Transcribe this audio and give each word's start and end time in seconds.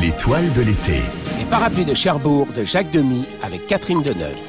L'étoile 0.00 0.52
de 0.54 0.62
l'été. 0.62 1.02
Les 1.38 1.44
parapluies 1.44 1.84
de 1.84 1.94
Cherbourg 1.94 2.48
de 2.52 2.64
Jacques 2.64 2.90
Demy 2.90 3.26
avec 3.44 3.68
Catherine 3.68 4.02
Deneuve. 4.02 4.40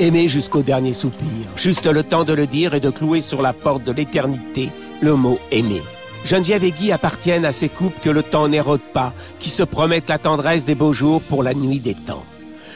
Aimer 0.00 0.26
jusqu'au 0.26 0.62
dernier 0.62 0.94
soupir, 0.94 1.28
juste 1.54 1.86
le 1.86 2.02
temps 2.02 2.24
de 2.24 2.32
le 2.32 2.48
dire 2.48 2.74
et 2.74 2.80
de 2.80 2.90
clouer 2.90 3.20
sur 3.20 3.40
la 3.40 3.52
porte 3.52 3.84
de 3.84 3.92
l'éternité 3.92 4.70
le 5.00 5.14
mot 5.14 5.38
aimer. 5.52 5.82
Geneviève 6.24 6.64
et 6.64 6.72
Guy 6.72 6.90
appartiennent 6.90 7.44
à 7.44 7.52
ces 7.52 7.68
couples 7.68 8.00
que 8.02 8.10
le 8.10 8.24
temps 8.24 8.48
n'érode 8.48 8.82
pas, 8.92 9.12
qui 9.38 9.48
se 9.48 9.62
promettent 9.62 10.08
la 10.08 10.18
tendresse 10.18 10.66
des 10.66 10.74
beaux 10.74 10.92
jours 10.92 11.22
pour 11.22 11.44
la 11.44 11.54
nuit 11.54 11.78
des 11.78 11.94
temps. 11.94 12.24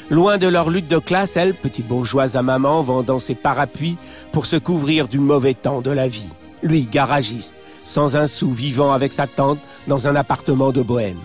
Loin 0.09 0.39
de 0.39 0.47
leur 0.47 0.71
lutte 0.71 0.89
de 0.89 0.99
classe, 0.99 1.37
elle, 1.37 1.53
petite 1.53 1.89
bourgeoise 1.89 2.37
à 2.37 2.43
maman, 2.43 2.83
vendant 2.83 3.19
ses 3.19 3.35
parapluies 3.35 3.99
pour 4.31 4.47
se 4.47 4.57
couvrir 4.57 5.09
du 5.09 5.19
mauvais 5.19 5.55
temps 5.55 5.81
de 5.81 5.91
la 5.91 6.07
vie. 6.07 6.31
Lui, 6.63 6.87
garagiste, 6.87 7.57
sans 7.83 8.17
un 8.17 8.27
sou, 8.27 8.53
vivant 8.53 8.93
avec 8.93 9.13
sa 9.13 9.27
tante 9.27 9.59
dans 9.89 10.07
un 10.07 10.15
appartement 10.15 10.71
de 10.71 10.83
bohème. 10.83 11.19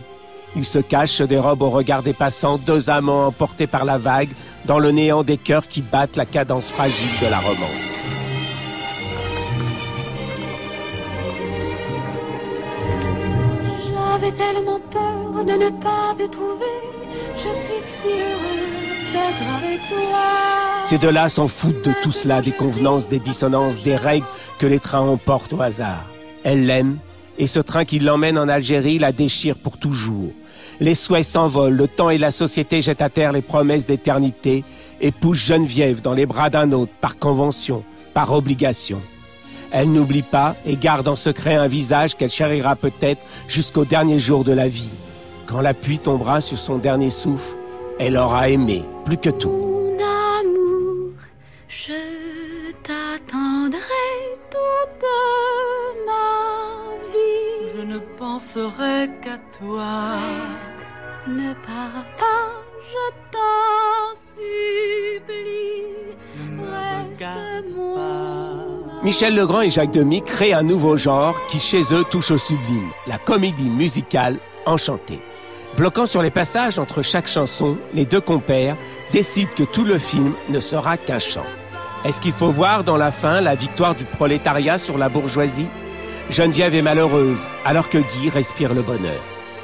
Il 0.56 0.66
se 0.66 0.80
cache, 0.80 1.12
se 1.12 1.24
dérobe 1.24 1.62
au 1.62 1.70
regard 1.70 2.04
des 2.04 2.14
passants, 2.14 2.58
deux 2.58 2.90
amants 2.90 3.28
emportés 3.28 3.68
par 3.68 3.86
la 3.86 3.98
vague, 3.98 4.30
dans 4.66 4.80
le 4.80 4.92
néant 4.92 5.24
des 5.24 5.38
cœurs 5.38 5.68
qui 5.68 5.82
battent 5.82 6.16
la 6.16 6.26
cadence 6.26 6.70
fragile 6.70 7.10
de 7.22 7.28
la 7.30 7.40
romance. 7.40 7.98
J'avais 13.84 14.32
tellement 14.32 14.80
peur 14.92 15.46
de 15.46 15.52
ne 15.52 15.70
pas 15.70 16.16
te 16.18 16.28
trouver. 16.32 16.66
Je 17.36 17.54
suis 17.54 17.82
si 17.82 18.10
heureuse 18.10 19.14
d'être 19.14 19.56
avec 19.58 19.80
toi. 19.90 20.82
Ces 20.82 20.98
deux-là 20.98 21.30
s'en 21.30 21.48
foutent 21.48 21.86
de 21.86 21.94
tout 22.02 22.12
cela, 22.12 22.42
des 22.42 22.52
convenances, 22.52 23.10
des 23.10 23.20
dissonances, 23.20 23.84
des 23.84 23.96
règles 23.96 24.26
que 24.58 24.66
les 24.66 24.80
trains 24.80 25.02
emportent 25.02 25.54
au 25.54 25.62
hasard. 25.62 26.06
Elle 26.44 26.66
l'aime, 26.66 26.98
et 27.38 27.48
ce 27.48 27.60
train 27.60 27.86
qui 27.86 28.00
l'emmène 28.00 28.38
en 28.38 28.48
Algérie 28.48 29.00
la 29.00 29.12
déchire 29.12 29.56
pour 29.56 29.78
toujours. 29.78 30.32
Les 30.80 30.94
souhaits 30.94 31.24
s'envolent, 31.24 31.74
le 31.74 31.88
temps 31.88 32.10
et 32.10 32.18
la 32.18 32.32
société 32.32 32.82
jettent 32.82 33.02
à 33.02 33.10
terre 33.10 33.32
les 33.32 33.42
promesses 33.42 33.88
d'éternité 33.88 34.64
et 35.02 35.12
poussent 35.12 35.46
Geneviève 35.46 36.02
dans 36.02 36.14
les 36.14 36.26
bras 36.26 36.50
d'un 36.50 36.72
autre 36.72 36.92
par 37.02 37.18
convention, 37.18 37.84
par 38.14 38.34
obligation. 38.34 39.02
Elle 39.72 39.92
n'oublie 39.92 40.22
pas 40.22 40.56
et 40.66 40.76
garde 40.76 41.08
en 41.08 41.16
secret 41.16 41.56
un 41.56 41.68
visage 41.68 42.16
qu'elle 42.16 42.30
chérira 42.30 42.76
peut-être 42.76 43.22
jusqu'au 43.48 43.86
dernier 43.86 44.20
jour 44.20 44.44
de 44.44 44.54
la 44.54 44.68
vie. 44.68 44.94
Quand 45.46 45.62
la 45.62 45.74
pluie 45.74 46.00
tombera 46.00 46.42
sur 46.42 46.58
son 46.58 46.78
dernier 46.78 47.10
souffle, 47.10 47.56
elle 48.00 48.18
aura 48.18 48.50
aimé 48.50 48.84
plus 49.06 49.18
que 49.18 49.30
tout. 49.30 49.67
Penserai 58.38 59.10
qu'à 59.24 59.38
toi. 59.58 60.12
Reste, 60.14 60.86
ne 61.28 61.54
pars 61.54 62.06
pas, 62.20 62.50
je 62.92 63.06
t'en 63.32 64.14
supplie. 64.14 65.58
Ne 66.40 66.58
me 66.58 66.62
Reste 66.62 67.16
regarde 67.16 67.66
mon 67.76 67.96
pas. 67.96 69.04
Michel 69.04 69.36
Legrand 69.36 69.62
et 69.62 69.72
Jacques 69.72 69.92
Demy 69.92 70.22
créent 70.22 70.54
un 70.54 70.62
nouveau 70.62 70.98
genre 70.98 71.36
qui 71.48 71.60
chez 71.60 71.82
eux 71.92 72.04
touche 72.12 72.30
au 72.30 72.38
sublime, 72.38 72.92
la 73.08 73.18
comédie 73.18 73.70
musicale 73.70 74.40
enchantée. 74.68 75.22
Bloquant 75.76 76.06
sur 76.06 76.22
les 76.22 76.32
passages 76.32 76.78
entre 76.78 77.02
chaque 77.02 77.28
chanson, 77.28 77.78
les 77.96 78.06
deux 78.06 78.22
compères 78.22 78.78
décident 79.12 79.50
que 79.56 79.64
tout 79.64 79.84
le 79.84 79.98
film 79.98 80.34
ne 80.50 80.60
sera 80.60 80.98
qu'un 80.98 81.20
chant. 81.20 81.46
Est-ce 82.06 82.22
qu'il 82.22 82.34
faut 82.34 82.52
voir 82.52 82.84
dans 82.84 82.98
la 82.98 83.10
fin 83.10 83.42
la 83.42 83.56
victoire 83.56 83.96
du 83.96 84.04
prolétariat 84.04 84.78
sur 84.78 85.00
la 85.00 85.10
bourgeoisie? 85.10 85.70
Geneviève 86.30 86.76
est 86.76 86.82
malheureuse, 86.82 87.48
alors 87.64 87.90
que 87.90 87.98
Guy 87.98 88.30
respire 88.30 88.74
le 88.74 88.82
bonheur. 88.82 89.22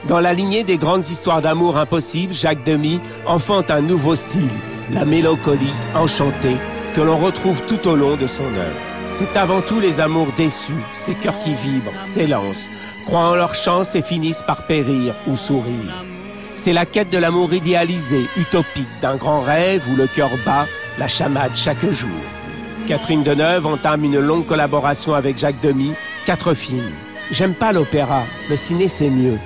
Dans 0.08 0.20
la 0.20 0.34
lignée 0.34 0.64
des 0.64 0.78
grandes 0.78 1.06
histoires 1.06 1.42
d'amour 1.42 1.78
impossibles, 1.78 2.34
Jacques 2.34 2.64
Demy 2.64 3.02
enfante 3.26 3.70
un 3.70 3.82
nouveau 3.82 4.16
style, 4.16 4.50
la 4.92 5.06
mélancolie 5.06 5.74
enchantée, 5.96 6.58
que 6.96 7.02
l'on 7.02 7.18
retrouve 7.18 7.62
tout 7.66 7.88
au 7.88 7.96
long 7.96 8.16
de 8.16 8.28
son 8.28 8.46
œuvre. 8.46 8.80
C'est 9.10 9.36
avant 9.38 9.62
tout 9.62 9.80
les 9.80 10.00
amours 10.00 10.32
déçus, 10.38 10.72
ces 10.94 11.16
cœurs 11.16 11.40
qui 11.40 11.54
vibrent, 11.54 12.02
s'élancent, 12.02 12.70
croient 13.06 13.30
en 13.30 13.36
leur 13.36 13.56
chance 13.56 13.96
et 13.96 14.02
finissent 14.02 14.42
par 14.42 14.66
périr 14.66 15.14
ou 15.28 15.36
sourire. 15.36 16.06
C'est 16.56 16.74
la 16.74 16.86
quête 16.86 17.10
de 17.10 17.18
l'amour 17.18 17.54
idéalisé, 17.54 18.22
utopique, 18.38 18.88
d'un 19.02 19.16
grand 19.16 19.42
rêve 19.42 19.84
où 19.92 19.96
le 19.96 20.08
cœur 20.08 20.30
bat, 20.46 20.66
la 20.98 21.08
chamade 21.08 21.56
chaque 21.56 21.86
jour. 21.92 22.10
Catherine 22.88 23.24
Deneuve 23.24 23.66
entame 23.66 24.04
une 24.04 24.20
longue 24.20 24.46
collaboration 24.46 25.14
avec 25.14 25.38
Jacques 25.38 25.62
Demy, 25.62 25.94
quatre 26.26 26.54
films. 26.54 26.92
J'aime 27.32 27.54
pas 27.54 27.72
l'opéra, 27.72 28.24
le 28.50 28.56
ciné 28.56 28.88
c'est 28.88 29.10
mieux. 29.10 29.38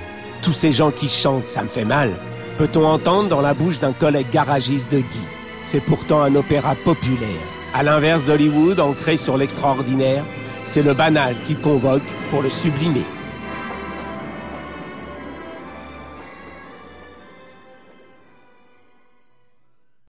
Tous 0.42 0.52
ces 0.52 0.72
gens 0.72 0.90
qui 0.90 1.08
chantent, 1.08 1.46
ça 1.46 1.62
me 1.62 1.68
fait 1.68 1.84
mal. 1.84 2.12
Peut-on 2.56 2.86
entendre 2.86 3.28
dans 3.28 3.40
la 3.40 3.54
bouche 3.54 3.80
d'un 3.80 3.92
collègue 3.92 4.30
garagiste 4.32 4.92
de 4.92 4.98
Guy? 4.98 5.20
C'est 5.62 5.80
pourtant 5.80 6.22
un 6.22 6.34
opéra 6.34 6.74
populaire. 6.84 7.28
À 7.74 7.82
l'inverse 7.82 8.24
d'Hollywood, 8.24 8.80
ancré 8.80 9.16
sur 9.16 9.36
l'extraordinaire, 9.36 10.24
c'est 10.64 10.82
le 10.82 10.94
banal 10.94 11.34
qui 11.46 11.54
convoque 11.54 12.02
pour 12.30 12.42
le 12.42 12.48
sublimer. 12.48 13.04